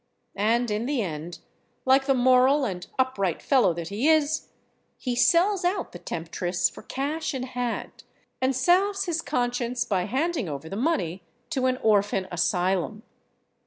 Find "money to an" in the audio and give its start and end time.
10.75-11.77